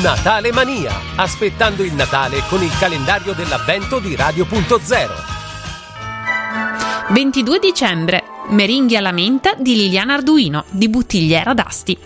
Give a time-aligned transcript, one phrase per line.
[0.00, 7.10] Natale Mania, aspettando il Natale con il calendario dell'avvento di Radio.0.
[7.10, 8.24] 22 dicembre.
[8.48, 11.96] Meringhi alla menta di Liliana Arduino di Buttigliera d'Asti.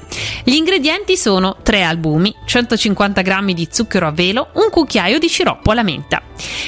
[0.42, 5.70] Gli ingredienti sono 3 albumi, 150 g di zucchero a velo, un cucchiaio di sciroppo
[5.70, 6.22] alla menta.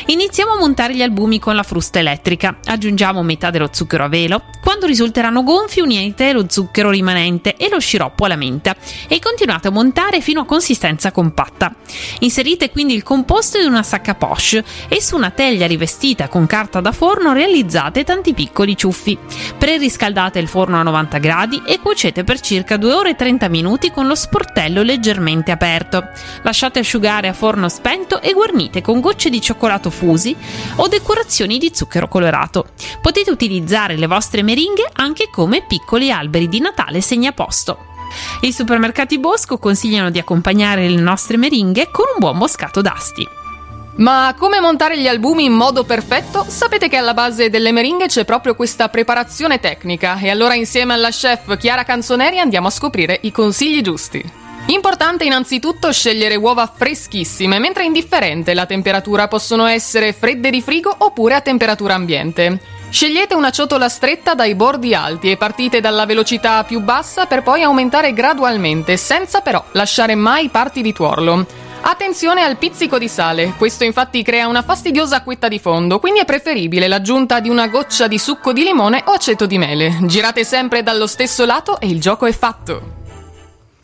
[0.06, 2.60] Iniziamo a montare gli albumi con la frusta elettrica.
[2.64, 4.44] Aggiungiamo metà dello zucchero a velo.
[4.68, 8.76] Quando risulteranno gonfi unite lo zucchero rimanente e lo sciroppo alla menta
[9.08, 11.74] e continuate a montare fino a consistenza compatta.
[12.18, 16.82] Inserite quindi il composto in una sacca poche e su una teglia rivestita con carta
[16.82, 19.16] da forno realizzate tanti piccoli ciuffi.
[19.56, 23.90] Preriscaldate il forno a 90 gradi e cuocete per circa 2 ore e 30 minuti
[23.90, 26.10] con lo sportello leggermente aperto.
[26.42, 30.36] Lasciate asciugare a forno spento e guarnite con gocce di cioccolato fusi
[30.76, 32.66] o decorazioni di zucchero colorato.
[33.00, 37.86] Potete utilizzare le vostre meringhe anche come piccoli alberi di Natale segnaposto.
[38.40, 43.24] I supermercati Bosco consigliano di accompagnare le nostre meringhe con un buon moscato d'asti.
[43.98, 46.44] Ma come montare gli albumi in modo perfetto?
[46.48, 51.10] Sapete che alla base delle meringhe c'è proprio questa preparazione tecnica e allora insieme alla
[51.10, 54.24] chef Chiara Canzoneri andiamo a scoprire i consigli giusti.
[54.66, 61.34] Importante innanzitutto scegliere uova freschissime, mentre indifferente la temperatura possono essere fredde di frigo oppure
[61.34, 62.77] a temperatura ambiente.
[62.90, 67.62] Scegliete una ciotola stretta dai bordi alti e partite dalla velocità più bassa per poi
[67.62, 71.46] aumentare gradualmente, senza però lasciare mai parti di tuorlo.
[71.82, 76.24] Attenzione al pizzico di sale, questo infatti crea una fastidiosa acquetta di fondo, quindi è
[76.24, 79.98] preferibile l'aggiunta di una goccia di succo di limone o aceto di mele.
[80.02, 82.97] Girate sempre dallo stesso lato e il gioco è fatto.